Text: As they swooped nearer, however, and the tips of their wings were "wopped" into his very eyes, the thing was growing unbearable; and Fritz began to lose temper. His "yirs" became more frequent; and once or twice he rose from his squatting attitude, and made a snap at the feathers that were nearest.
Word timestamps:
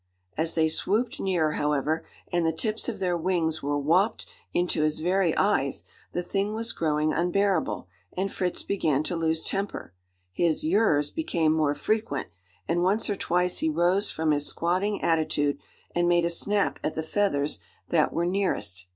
As 0.35 0.55
they 0.55 0.67
swooped 0.67 1.19
nearer, 1.19 1.51
however, 1.51 2.03
and 2.31 2.43
the 2.43 2.51
tips 2.51 2.89
of 2.89 2.97
their 2.97 3.15
wings 3.15 3.61
were 3.61 3.77
"wopped" 3.77 4.25
into 4.51 4.81
his 4.81 4.99
very 4.99 5.37
eyes, 5.37 5.83
the 6.11 6.23
thing 6.23 6.55
was 6.55 6.73
growing 6.73 7.13
unbearable; 7.13 7.87
and 8.17 8.33
Fritz 8.33 8.63
began 8.63 9.03
to 9.03 9.15
lose 9.15 9.43
temper. 9.45 9.93
His 10.33 10.63
"yirs" 10.63 11.11
became 11.13 11.53
more 11.53 11.75
frequent; 11.75 12.29
and 12.67 12.81
once 12.81 13.11
or 13.11 13.15
twice 13.15 13.59
he 13.59 13.69
rose 13.69 14.09
from 14.09 14.31
his 14.31 14.47
squatting 14.47 15.03
attitude, 15.03 15.59
and 15.93 16.09
made 16.09 16.25
a 16.25 16.31
snap 16.31 16.79
at 16.83 16.95
the 16.95 17.03
feathers 17.03 17.59
that 17.89 18.11
were 18.11 18.25
nearest. 18.25 18.87